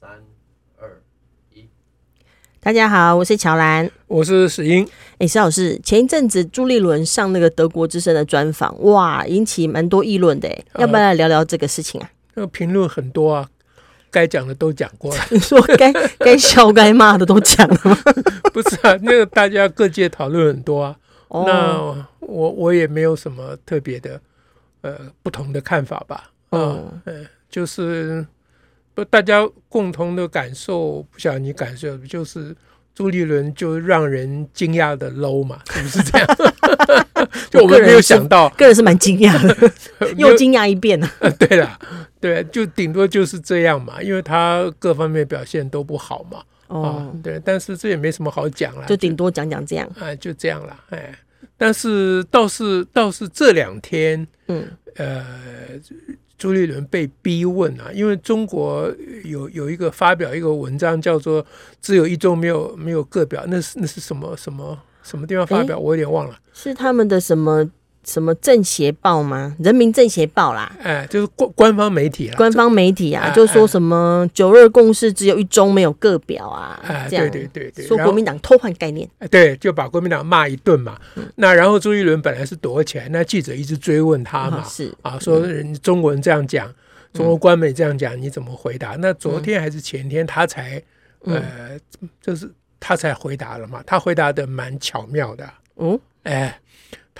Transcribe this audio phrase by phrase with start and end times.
[0.00, 0.08] 三
[0.78, 1.02] 二
[1.52, 1.68] 一，
[2.58, 4.88] 大家好，我是乔兰，我是史英。
[5.18, 12.10] 哎，史老师，前一阵子朱立伦上那个德国之声的专访，哇，引起蛮多议论的，要不要来聊聊这个事情啊？
[12.32, 13.46] 那个评论很多啊，
[14.10, 15.22] 该讲的都讲过了。
[15.30, 17.94] 你 说该该笑该骂的都讲了吗？
[18.54, 20.96] 不是啊，那个大家各界讨论很多啊。
[21.28, 24.18] 哦、那我我也没有什么特别的
[24.80, 26.30] 呃不同的看法吧。
[26.48, 28.26] 哦，嗯、呃，就是。
[29.00, 32.54] 不，大家共同的感受，不晓得你感受，就是
[32.94, 36.28] 朱立伦就让人惊讶的 low 嘛，是不是这样？
[37.50, 39.72] 就我们没有想到，个人是蛮惊讶的，
[40.18, 41.10] 又惊讶一遍了。
[41.38, 41.78] 对了，
[42.20, 46.42] 对，就顶多就是这样嘛，因为他各方面表现都不好嘛。
[46.66, 50.76] 哦、啊，对，但是这也没什么好讲了，就顶多讲讲这样啊，就这样了。
[50.90, 51.12] 哎，
[51.56, 55.24] 但是倒是倒是这两天，嗯，呃。
[56.40, 58.90] 朱立伦被逼问啊，因为中国
[59.24, 61.44] 有有一个发表一个文章，叫做
[61.82, 65.78] “只有一周没有没有个表”，那是那是什么什么什么地方发表？
[65.78, 67.70] 我有点忘了，是他们的什么？
[68.02, 69.54] 什么政协报吗？
[69.58, 72.34] 人民政协报啦，哎，就是官官方媒体啦。
[72.36, 77.30] 官方媒体啊，就说什么九二共识只有一中没有个表啊，哎，这样。
[77.30, 80.98] 对对对对，说国民党偷换概念，对，就把国民党骂一顿嘛。
[81.36, 84.92] 那然后朱一伦本来是躲起来，那记者一直追问他嘛，是。
[85.02, 86.72] 啊，说人中国人这样讲，
[87.12, 88.96] 中国官媒这样讲，你怎么回答？
[88.98, 90.82] 那昨天还是前天，他才
[91.24, 91.78] 呃，
[92.22, 96.58] 就是他才回答了嘛，他回答的蛮巧妙的，嗯，哎。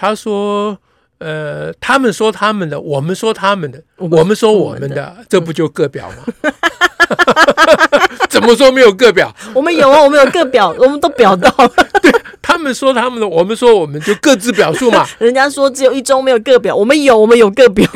[0.01, 0.79] 他说
[1.21, 6.25] ：“呃，他们说他们的，我们说他们的，我们说我们的，这不就个表吗？
[8.31, 9.31] 怎么说没有个表？
[9.53, 11.73] 我们有啊，我们有个表， 我们都表到了。
[12.01, 12.11] 对。”
[12.43, 15.07] 他们说他们的，我们说我们就各自表述嘛。
[15.21, 17.87] 人家说只有一周没有个表，我们有，我们有个表。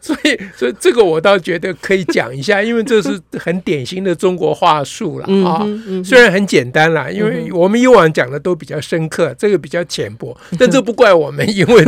[0.00, 5.64] 所以，所以这个我倒觉得可以讲一下，因为这是很典型的中国话术了啊。
[6.04, 11.84] 虽然很简单啦，因为我们以往讲的都比较深刻，这个比较浅薄，但这不怪我们，因为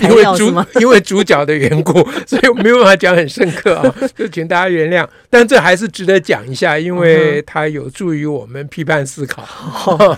[0.00, 1.92] 因为主因为主角的缘故，
[2.26, 5.06] 所以我没有办法讲很深刻啊，就请大家原谅。
[5.28, 9.42] 但这还是值得讲一下，因为它有助于我们批判思考。
[9.42, 9.96] 嗯好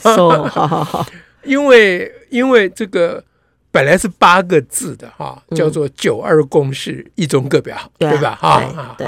[0.48, 1.06] 好好，
[1.42, 3.22] 因为因为这个
[3.70, 8.36] 本来是八个字的哈，叫做“九二共识，一中各表”，对吧？
[8.40, 9.06] 哈，对。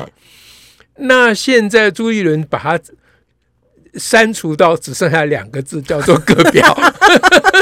[0.98, 2.80] 那现在朱一伦把它
[3.94, 6.76] 删除到只剩下两个字，叫做“各表”。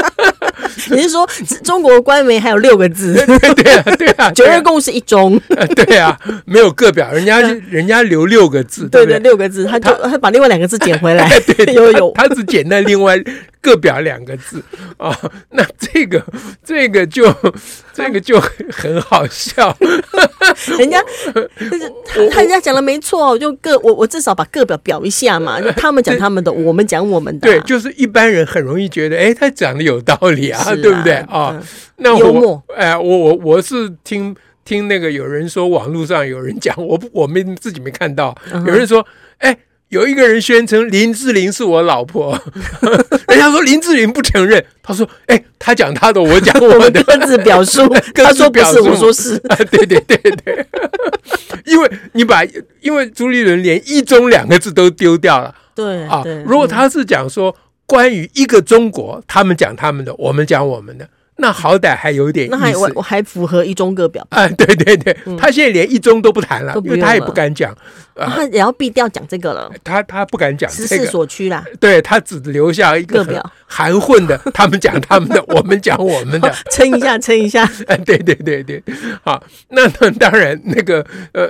[0.91, 1.27] 你是说
[1.63, 3.13] 中国官媒还有六个字？
[3.25, 5.39] 对啊，对啊，九二共识一中。
[5.75, 11.27] 对啊，没有个表，人家人家留六个字，对对，六个字，他就他把另外两个字捡回来。
[11.57, 13.17] 对，有有，他只捡那另外
[13.61, 14.61] 个表两个字
[14.97, 15.17] 啊。
[15.51, 16.23] 那这个
[16.63, 17.33] 这个就
[17.93, 18.39] 这个就
[18.71, 19.75] 很好笑。
[20.77, 21.01] 人家
[21.59, 21.91] 就是
[22.31, 25.59] 他人家讲的没错，就个我我至少把个表表一下嘛。
[25.59, 27.47] 就他们讲他们的，我们讲我们的。
[27.47, 30.63] 对，就是一般人很容易觉得，哎，他讲的有道理啊。
[30.75, 31.61] 对不对啊？
[31.97, 34.35] 那我哎，我我我是听
[34.65, 38.35] 听那个有人说，网络上有人讲，我我们自己没看到。
[38.51, 39.05] 有人说，
[39.37, 39.57] 哎，
[39.89, 42.37] 有一个人宣称林志玲是我老婆，
[43.29, 44.63] 人家说林志玲不承认。
[44.83, 47.87] 他说，哎，他讲他的，我讲我的， 各自表述。
[48.13, 49.37] 他说不是，我说是。
[49.71, 50.65] 对对对对，
[51.65, 52.43] 因为你把，
[52.81, 55.55] 因为朱立伦连一中两个字都丢掉了。
[55.73, 57.55] 对啊，如果他是讲说。
[57.85, 61.07] 关于一个中国，他们讲他们的，我们讲我们的，
[61.37, 64.25] 那好歹还有点意思，那还我我还符合一中各表。
[64.29, 67.75] 啊， 对对对，他现在连一中都不谈了，因为他也不敢讲，
[68.15, 69.71] 他也要避掉讲这个了。
[69.83, 71.63] 他他不敢讲，时势所趋啦。
[71.79, 77.69] 对，他只留下一个表含混的， 他们讲他们的，我们讲我们的， 撑一下，撑一下。
[77.87, 78.81] 哎，对对对对，
[79.23, 81.47] 好，那那当然那个呃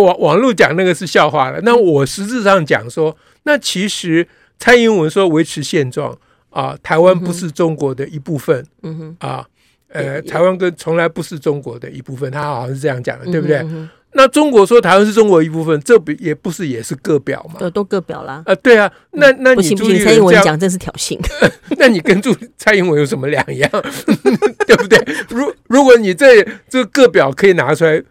[0.00, 4.26] 网网络讲那个是笑话了，那我实质上讲说，那其实。
[4.58, 6.16] 蔡英文说维持现状
[6.50, 9.46] 啊，台湾不是中国的一部分，嗯哼，啊，
[9.88, 13.64] 呃，台湾跟从来不是中国的一部分，他好像是这样讲的，对不对？
[14.12, 17.56] 那中国说台湾是中国一部分，这不也不是也是个表吗？
[17.60, 18.42] 都都个表啦。
[18.46, 21.18] 啊，对啊，那那你朱立伦蔡英文讲真是挑衅，
[21.76, 23.70] 那你跟朱蔡英文有什么两样？
[24.66, 24.98] 对不对？
[25.28, 28.02] 如如果你这这个表可以拿出来。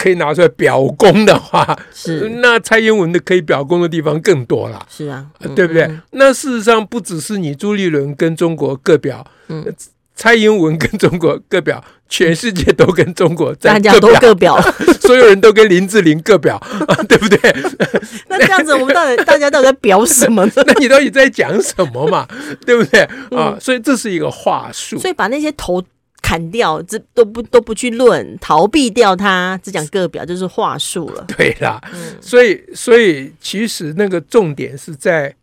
[0.00, 4.86] 可以拿出来表功的话，是那蔡英文的可以表功的地方更多了。
[4.88, 5.90] 是啊，对不对？
[6.12, 9.62] 那事实上不只是你朱立伦跟中国各表，嗯，
[10.14, 14.58] 蔡英文跟中国各表，全世界都跟中国在大家都各表，
[15.02, 16.58] 所有人都跟林志玲各表，
[17.06, 17.38] 对不对？
[18.28, 20.52] 那这样子，我们到底大家到底在表什么呢？
[20.66, 22.26] 那你到底在讲什么嘛？
[22.64, 23.02] 对不对
[23.36, 23.58] 啊？
[23.60, 25.84] 所以这是一个话术，所以把那些头。
[26.30, 31.24] 砍掉，这都不都不去论，逃避掉它，只讲个表就是话术了。
[31.36, 35.34] 对啦，嗯、所以所以其实那个重点是在。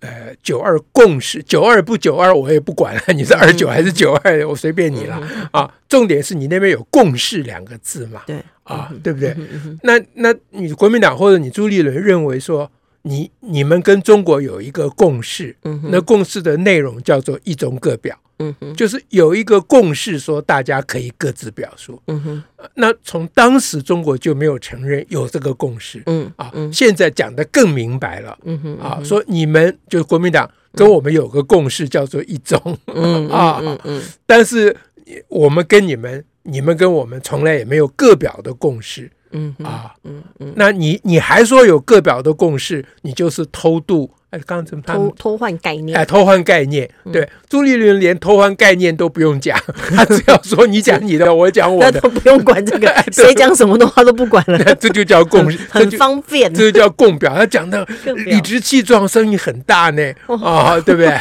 [0.00, 5.18] 呃，九二共识，九二不九二，我也不管了， 你是二九还是九二，我随便你了
[5.50, 5.72] 啊。
[5.88, 8.20] 重点是你那边有共识两个字嘛？
[8.26, 9.34] 对啊，对不对？
[9.82, 18.14] 那那你国民党或者你朱立伦认为说，你你们跟中国有一个共识，那共识的内容叫做一中各表。
[18.38, 22.00] 嗯哼，就是有一个共识，说大家可以各自表述。
[22.06, 22.42] 嗯哼，
[22.74, 26.02] 那从当时中国就没有承认有这个共识。
[26.06, 28.36] 嗯啊，现在讲的更明白了。
[28.44, 32.58] 嗯哼啊，说你们就是国民党跟我们有个共识，叫做一中。
[32.86, 34.76] 嗯 啊嗯嗯，但是
[35.28, 39.10] 我们跟你们，你们跟我们从来也没有各表的共识。
[39.36, 44.10] 嗯啊嗯嗯，那你你还说有各表的共识，你就是偷渡。
[44.40, 45.96] 刚刚怎么偷偷换概念？
[45.96, 46.88] 哎，偷换概念。
[47.12, 49.58] 对，朱立伦连偷换概念都不用讲，
[49.94, 54.58] 他只要说你讲你的，我讲我的，都不用管这个， 谁讲什么的话都不管了。
[54.76, 56.52] 这就叫共，很方便。
[56.52, 57.86] 这就叫共表，他讲的
[58.26, 60.02] 理直气壮，声音很大呢，
[60.42, 61.18] 啊，对不对？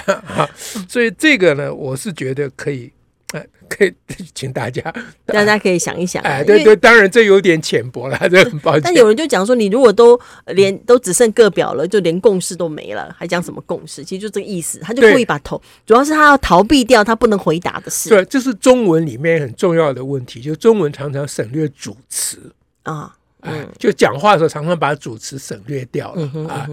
[0.88, 2.92] 所以这个呢，我是觉得可以。
[3.70, 3.94] 可以
[4.36, 4.82] 请大家，
[5.26, 6.22] 大家可以想一想。
[6.24, 8.82] 哎，对对，当然这有点浅薄了， 这很抱歉。
[8.84, 14.04] 但有人就讲说，你如果都连都只剩个表了，就连共识都没了，还讲什么共识？
[14.04, 18.10] 其实就这个意思，他就故意把头，主要是他要逃避掉他不能回答的事。
[18.10, 22.54] 对，这是中文里面很重要的问题，就中文常常省略主词
[22.84, 23.16] 啊。
[23.44, 26.68] 哎，就讲话的时候常常把主词省略掉了啊。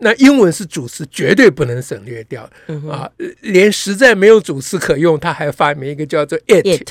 [0.00, 2.48] 那英文是主词，绝对不能省略掉
[2.90, 3.08] 啊。
[3.40, 6.64] 连实在没有主词可用，他还发明一个叫做 it，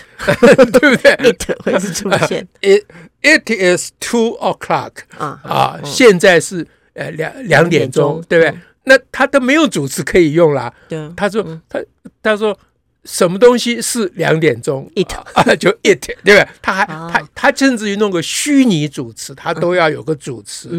[0.72, 2.48] 对不对？it 会是出现。
[2.62, 2.86] it
[3.22, 8.60] it is two o'clock 啊啊，现在是呃两两点钟，对不对？
[8.86, 10.74] 那他都没有主词可以用啦。
[11.16, 11.80] 他说他
[12.22, 12.58] 他说。
[13.06, 16.48] 什么东西是两点钟？it 啊， 就 it，对不对？
[16.62, 20.70] 他还他他甚至于弄个虚拟主持，他都要有个主词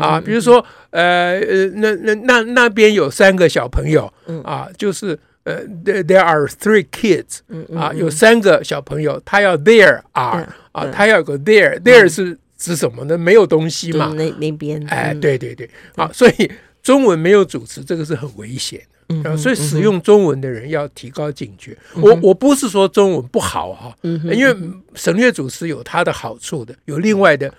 [0.00, 0.20] 啊。
[0.20, 4.12] 比如说，呃呃，那那那那边有三个小朋友
[4.44, 7.38] 啊，就是呃，there there are three kids
[7.76, 13.16] 啊，有三个小朋友，他要 there are 啊，他要有个 there，there 是指什么呢？
[13.16, 14.12] 没有东西嘛？
[14.16, 16.50] 那那边哎，对对对，啊，所以
[16.82, 18.80] 中文没有主持，这个是很危险。
[19.08, 21.76] 嗯，所以使用中文的人要提高警觉。
[21.94, 24.56] 嗯、我我不是说中文不好哈、啊，嗯、因为
[24.94, 27.52] 省略组词有它的好处的，有另外的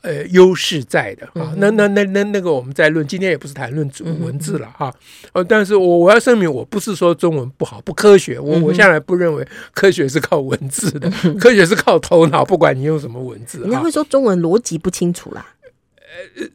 [0.00, 1.52] 呃优势在的啊。
[1.58, 3.90] 那那那那那个我们在论，今天也不是谈论
[4.20, 4.92] 文字了哈。
[5.32, 13.62] 呃、啊，但是我我要声明，我不是说中文不好不科学，我我向来不认为科学是靠文字的，科学是靠头脑，不管你用什么文字。
[13.66, 15.46] 你会说中文逻辑不清楚啦。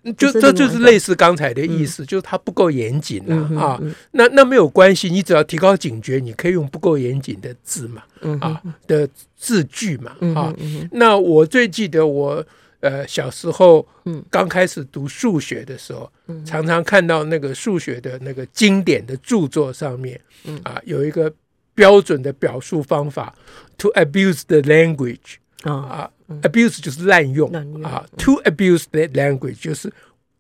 [0.03, 3.79] 呃，就这就是类似刚才的意思，就是它不够严谨了啊。
[4.11, 8.03] 那那没有关系，你只要提高警觉，你可以用不够严谨的字嘛，
[8.39, 10.53] 啊的字句嘛，啊。
[10.91, 12.45] 那我最记得我
[12.79, 13.85] 呃小时候
[14.29, 16.09] 刚开始读数学的时候，
[16.45, 20.19] 常常看到那个数学的那个经典的著作上面，
[20.63, 21.31] 啊有一个
[21.75, 23.35] 标准的表述方法
[23.77, 26.09] ，to abuse the language 啊。
[26.43, 27.49] Abuse 就是滥用
[27.81, 29.91] 啊，to abuse the language 就是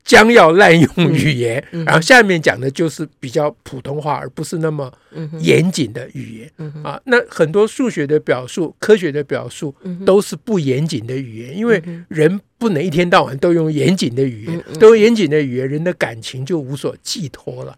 [0.03, 4.93] 将要滥用语言，然后下面讲的就是比较普通话，而不是那么
[5.39, 7.01] 严谨的语言啊。
[7.05, 9.73] 那很多数学的表述、科学的表述
[10.05, 17.75] 都是不严谨的语言，因为人不能一天到晚都用严谨的语言，都用严谨的语言，人的感情就无所寄托了。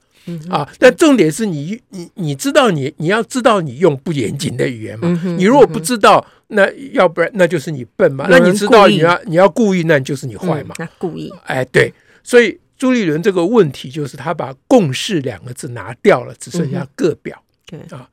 [0.49, 5.07] 啊，但重点是你你你知道你你要知道你用不严谨的语言嘛？
[5.37, 8.27] 你如果不知道，那要不然那就是你笨嘛。
[8.29, 10.75] 那你知道你要你要故意，那就是你坏嘛。
[10.77, 11.33] 那故意。
[11.45, 11.91] 哎，对，
[12.23, 17.43] 所以朱立伦这个问题就是他把“共识”两个字拿掉了，只剩下“个表”。
[17.65, 18.07] 对啊，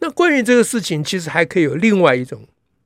[0.00, 2.42] 那关于这个事情，其实还可以有另外一种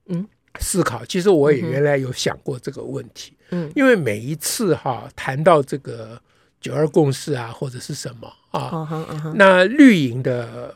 [0.09, 0.27] 嗯
[0.61, 1.05] 思考。
[1.07, 3.33] 其实我也原来有想过这个问题。
[3.51, 6.21] 嗯，因为每一次哈谈到这个。
[6.61, 9.33] 九二共识啊，或者是什么啊？Uh huh, uh huh.
[9.35, 10.75] 那绿营的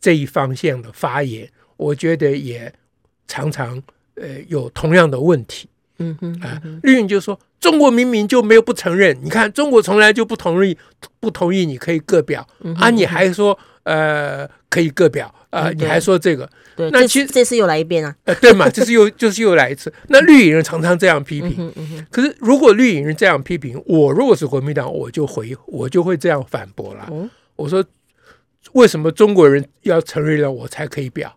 [0.00, 2.72] 这一方向的发言，我觉得也
[3.28, 3.82] 常常
[4.14, 5.68] 呃有同样的问题。
[5.98, 6.80] 嗯哼、uh，啊、huh, uh，huh.
[6.82, 10.76] 绿营就说中国明明就没有不承认，你看中国从来就不同意，
[11.20, 12.78] 不同意你可以各表、uh huh.
[12.78, 15.34] 啊，你还说呃可以各表。
[15.50, 15.72] 啊、呃！
[15.72, 16.48] 你还说这个？
[16.76, 18.14] 对，那其实这，这次又来一遍啊！
[18.22, 19.92] 呃，对嘛， 这次又就是又来一次。
[20.06, 27.08] 那绿营人常常这样批评，嗯嗯、可是如果绿营人这样批评，我如果是国民党，我就回，我就会这样反驳了。
[27.10, 27.84] 嗯、我说，
[28.74, 31.36] 为什么中国人要承认了我才可以表？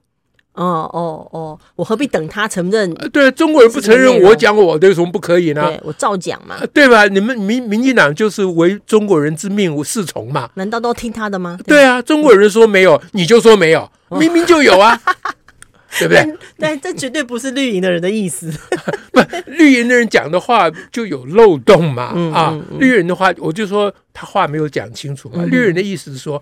[0.53, 2.93] 哦哦哦，我何必等他承认？
[3.11, 5.75] 对，中国人不承认，我讲我的有什么不可以呢？
[5.83, 7.07] 我照讲嘛，对吧？
[7.07, 10.49] 你们民民进党就是为中国人之命是从嘛？
[10.55, 11.57] 难道都听他的吗？
[11.65, 14.99] 对啊，中国人说没有，你就说没有，明明就有啊！
[15.99, 16.37] 对不对？
[16.57, 18.51] 但这绝对不是绿营的人的意思。
[19.13, 22.05] 不，绿营的人讲的话就有漏洞嘛。
[22.33, 25.43] 啊，绿人的话，我就说他话没有讲清楚嘛。
[25.45, 26.41] 绿人的意思是说，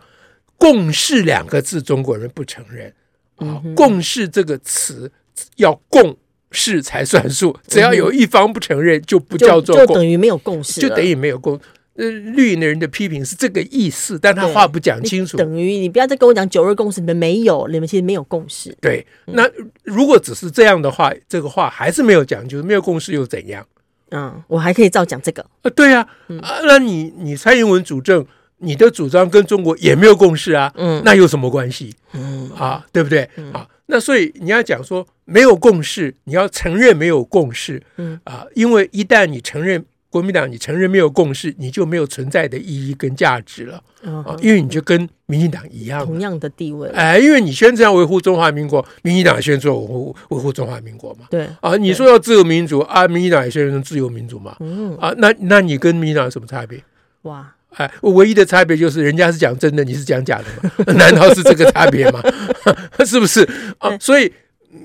[0.57, 2.93] 共识两个字中国人不承认
[3.41, 5.11] 啊，共识这个词
[5.57, 6.17] 要共
[6.51, 11.59] 识才算数，只要有一方不承认，就不叫做共，就等于没有共识，就等于没有共。
[11.95, 18.75] 呃，绿营的人的批评是这个意思，但他话不讲清楚，等于你不要再跟我讲九二共识，你们没有，你们其实没有共识。
[18.79, 19.47] 对，那
[19.83, 23.67] 如果只是这样的话，这个话还是没有讲究，没有共识又怎样？
[24.11, 25.45] 嗯，我还可以照讲这个。
[25.63, 26.07] 啊，对啊，
[26.41, 28.25] 啊，那你你蔡英文主政，
[28.61, 31.93] 你的主张跟中国也没有共识啊，嗯，那有什么关系？
[32.13, 33.29] 嗯，啊，对不对？
[33.51, 39.85] 啊，那所以你要讲说没有共识，你要承认没有共识，嗯啊，因为一旦你承认。
[40.11, 44.35] 国民党，你承认没有共识，你就没有存在的意义跟价值了啊！
[44.41, 46.89] 因为你就跟民进党一样，同样的地位。
[46.89, 51.27] 哎，因为你宣称要维护中华民国，民进党也宣称维护维护中华民国嘛。
[51.29, 54.57] 对啊，你说要自由民主啊，民进党也宣称自由民主嘛。
[54.59, 56.83] 嗯啊，那那你跟民进党有什么差别？
[57.21, 60.45] 哇，哎，唯一的差别就是人家是讲真的，你是讲假的
[60.85, 60.93] 嘛？
[60.93, 62.21] 难道是这个差别吗？
[63.05, 63.47] 是不是
[63.79, 63.97] 啊？
[63.99, 64.31] 所以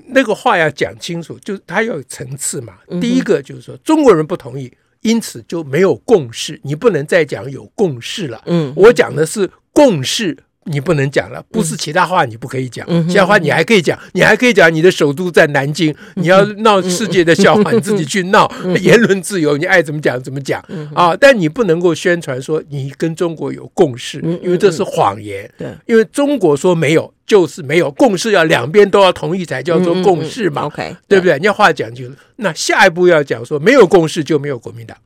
[0.08, 2.74] 那个话要讲清楚，就是它要有层次嘛。
[3.00, 4.72] 第一个就是说中国人不同意。
[5.02, 8.42] 因此就没有共识，你不能再讲有共识了。
[8.46, 10.36] 嗯，我讲的是共识，
[10.66, 20.62] 你不能讲了，不是其他话你不可以讲，其他话你还可以讲，你还可以讲你的首都在南京，你要闹世界的笑话，你自己去闹，言论自由，你爱怎么讲怎么讲
[20.94, 21.16] 啊！
[21.16, 25.50] 但你不能够宣传说你跟中国有共识，因为这是谎言。
[25.56, 27.12] 对，因为中国说没有。
[27.26, 30.70] 就是没有共识，要两边都要同意才叫做共识嘛，
[31.08, 31.36] 对不对？
[31.40, 34.96] 你要话讲就是，那下一步要讲说没有共识就没有国民党，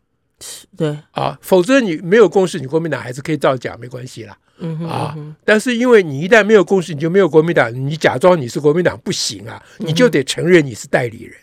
[0.76, 4.36] 对啊，否则你没有共识，你国民党还是可以造假，没关系啦，
[4.88, 5.16] 啊。
[5.44, 11.36] 但是因为你一旦没有共识，你就没有国民党，你假装你是国民党不行啊，你就得承认你是代理人。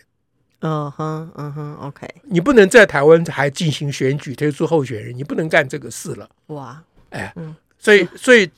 [0.60, 6.28] 嗯哼，嗯哼，OK，你不能在台湾还进行选举推出候选人，你不能干这个事了。
[6.48, 7.32] 哇，哎，
[7.78, 8.50] 所以，所以。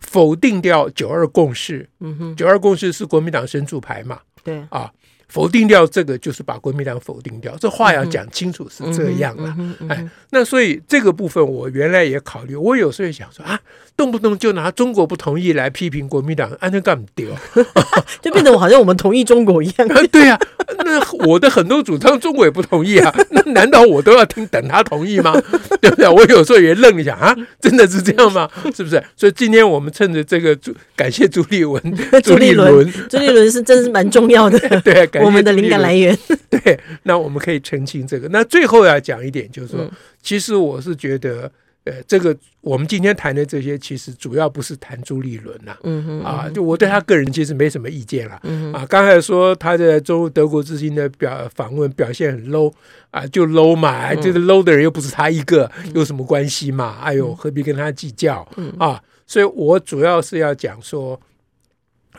[0.00, 4.18] 否定掉九二共识，嗯哼，九二共识是国民党神主牌嘛？
[4.42, 4.92] 对啊，
[5.28, 9.54] 否定掉这个就是把国民党否定掉，这话要讲清楚是这样了。
[9.88, 13.60] 哎，那所以这个部分我原来也考虑，我有时候也想说啊，
[13.96, 17.28] 动不动就拿中国不同意来批评国民党，安全干不丢，
[18.22, 19.88] 就变得我好像我们同意中国一样。
[20.10, 20.38] 对呀。
[20.84, 23.14] 那我的很多主张，中国也不同意啊。
[23.30, 25.32] 那难道我都要听等他同意吗？
[25.80, 26.08] 对不对？
[26.08, 28.48] 我有时候也愣一下啊，真的是这样吗？
[28.74, 29.02] 是不是？
[29.16, 31.82] 所以今天我们趁着这个朱，感谢朱立文、
[32.22, 34.58] 朱立伦、朱立伦是真是蛮重要的。
[34.82, 36.16] 对，我们的灵感来源。
[36.50, 38.28] 对，那我们可以澄清这个。
[38.28, 39.90] 那最后要讲一点，就是说，
[40.22, 41.50] 其实我是觉得。
[41.84, 52.70] 呃，这个我们今天谈的这些，其实主要不是谈朱立伦呐，嗯哼，啊，就我对他个人其实没什么意见了，嗯哼，啊，刚才说他在中德国之星的表访问表现很 low，
[53.10, 56.98] 啊，就 low 嘛，就是 low 的人又不是他一个，有什么关系嘛？
[57.00, 58.46] 哎呦，何必跟他计较？
[58.78, 61.18] 啊，所以我主要是要讲说，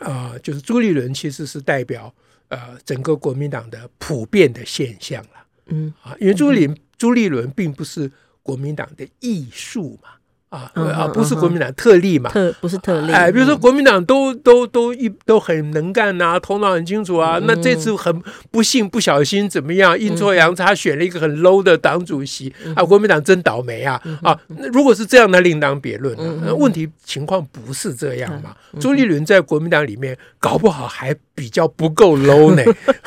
[0.00, 2.12] 啊，就是朱立伦其实是代表
[2.50, 8.12] 呃整个国民党的普遍的现象了，嗯，啊，因为朱立朱立伦并不是。
[8.42, 10.08] 国民党的艺术嘛。
[10.50, 11.06] 啊啊！
[11.06, 12.28] 不是国民党特例嘛？
[12.30, 13.12] 特不是特例。
[13.12, 17.38] 哎，比如说国民党都都都一都很能干呐，头脑很清楚啊。
[17.44, 22.82] 那这次很不幸不小心怎么样，阴错阳差选了一个很 low 的党主席啊！
[22.82, 24.00] 国民党真倒霉啊！
[24.22, 26.42] 啊，那如果是这样，那另当别论了。
[26.44, 28.54] 那问题情况不是这样嘛？
[28.80, 32.64] 朱立伦在国民党里面搞不好还比较不够 low 呢，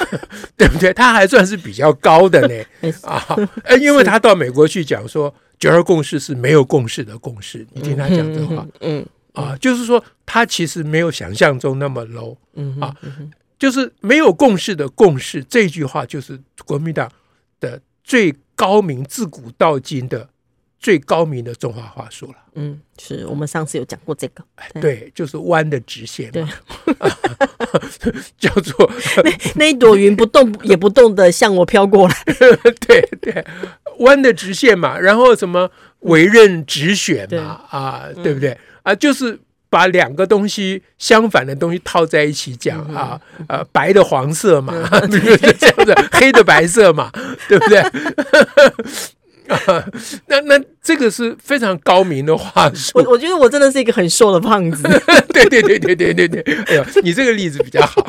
[0.56, 0.94] 对不对？
[0.94, 2.56] 他还算是比较高的呢。
[3.04, 3.22] 啊，
[3.66, 5.36] 哎，因为他到美国去讲说。
[5.64, 12.94] 九二共识是没有共识的共识，你听他讲这话，嗯啊，就是说他其实没有想象中那么 low，嗯啊，
[13.58, 17.10] 就是没有共识的共识这句话，就是国民党
[17.62, 20.28] 的最高明，自古到今的
[20.84, 22.36] 最高明的中华话术了。
[22.56, 24.44] 嗯，是我们上次有讲过这个，
[24.80, 26.46] 对，就是弯的直线，对，
[28.38, 28.92] 叫做
[29.24, 32.16] 那那一朵云不动 也不动的向我飘过来，
[32.86, 33.44] 对对。
[34.00, 35.70] 弯的直线嘛，然后什么
[36.02, 37.40] 委任直选嘛，对。
[37.40, 38.58] 啊，对不对？
[38.82, 44.74] 啊，就是把两个东西相反的东西套在一起讲啊，呃，白的黄色嘛，
[45.10, 45.18] 这
[45.68, 47.10] 样子，黑的白色嘛，
[47.48, 47.82] 对不对？
[49.50, 49.86] 啊，
[50.28, 52.92] 那那这个是非常高明的话术。
[52.96, 54.84] 我我觉得我真的是一个很瘦的胖子。
[55.34, 58.02] 对对对对对对对，哎呀，你这个例子比较好，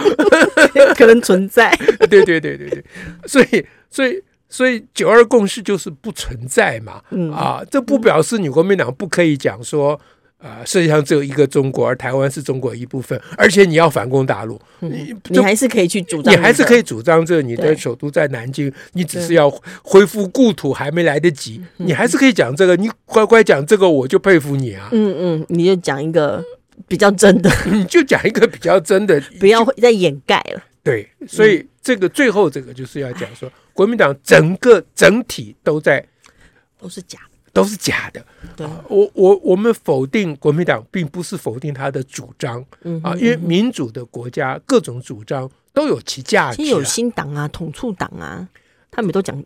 [0.97, 1.71] 可能存在。
[2.11, 2.85] 对对对对对，
[3.26, 4.23] 所以所以。
[4.47, 10.00] 所以九二共识就是不存在嘛，嗯、啊，这不表示你国民党不可以讲说，
[10.38, 19.49] 啊，世界上只有一个中国，而台湾是中国一部分，而且你要反攻大陆，嗯、你你还是可以去主张，你还是可以主张这你的首都在南京，你只是要
[19.83, 24.91] 恢复故土还没来得及，你还是可以讲这个，你乖乖讲这个，我就佩服你啊。
[24.93, 26.45] 嗯嗯，你就讲一个
[26.87, 30.62] 比较真的， 你就讲一个比较真的， 不要再掩盖了。
[30.83, 36.05] 对，所以这个最后这个就是要讲说，国民党整个整体都在
[36.79, 37.34] 都是假的。
[37.54, 38.23] 都是假的。
[38.54, 46.58] 对，我我我们否定国民党，并不是否定他的主张，嗯啊，因为民主的国家各种主张都有其价值。
[46.58, 48.46] 其实有新党啊，统促党啊，
[48.90, 49.42] 他们都讲，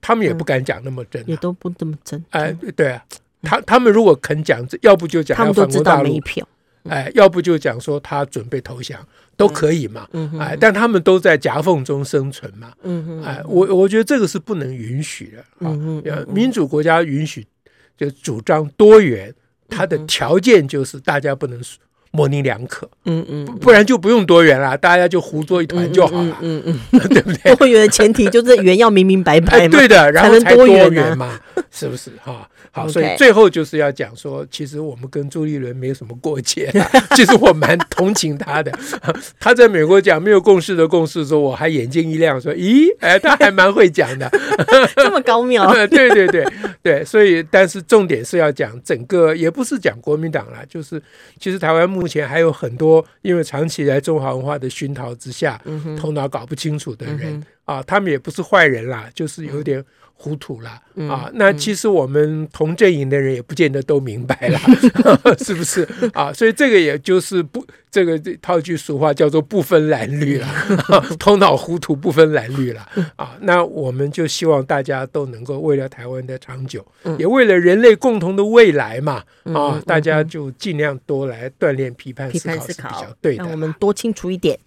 [0.00, 2.22] 他们也不敢讲那么真，也都不这么真。
[2.30, 2.90] 哎，对。
[2.90, 3.02] 啊，
[3.42, 6.46] 他他们如果肯讲，要不就讲他们都知道没票，
[6.88, 8.98] 哎，要不就讲说他准备投降，
[9.36, 10.06] 都可以嘛。
[10.38, 12.72] 哎，但他们都在夹缝中生存嘛。
[12.82, 15.44] 嗯哎，我我觉得这个是不能允许的。
[15.60, 17.46] 嗯嗯，民主国家允许
[17.96, 19.32] 就主张多元，
[19.68, 21.60] 它的条件就是大家不能
[22.10, 22.88] 模棱两可。
[23.06, 26.36] 嗯嗯，不然就不用多元了，大家就胡作一团就好了。
[26.40, 26.78] 嗯嗯，
[27.10, 27.54] 对不对？
[27.56, 29.76] 多元的前提就是圆要明明白白嘛。
[29.78, 31.40] 对的，然后才多元嘛，
[31.74, 32.48] 是不是哈？
[32.70, 36.72] 好，所以最后就是要讲说，其实我们跟朱立伦没有什么过节，
[37.16, 38.70] 其实我蛮同情他的。
[39.40, 44.30] 他在美国讲没有共识的共识的时候，我还眼睛一亮，说：“咦，哎，他还蛮会讲的，
[44.94, 46.46] 这么高妙。”对对对
[46.80, 51.02] 对，所以但是重点是要讲整个，也不是讲国民党啦，就是
[51.40, 55.60] 其实台湾目前还有很多因为长期在中华文化的熏陶之下，
[55.98, 59.84] 头脑搞不清楚的人啊，他们也不是坏人啦，就是有点。
[60.24, 61.30] 糊涂了啊！
[61.34, 64.58] 那其实我们同阵营的人也不见得都明白了，
[65.44, 66.32] 是不是啊？
[66.32, 70.48] 所以这个也就是不，这个套句俗话叫做不分蓝绿了，
[71.20, 73.36] 头脑糊涂不分蓝绿了啊！
[73.42, 76.82] 那我们就希望大家都能够为了台湾的长久，
[77.18, 79.78] 也为了人类共同的未来嘛啊！
[79.84, 84.58] 大家就尽量多来锻炼批判思考是比较对的，让我们多清楚一点。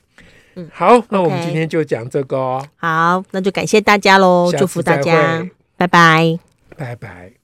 [0.57, 2.67] 嗯，好，那我们今天就讲这个哦。
[2.77, 5.47] 好，那就感谢大家喽，祝福大家，
[5.77, 6.39] 拜拜，
[6.75, 7.36] 拜拜。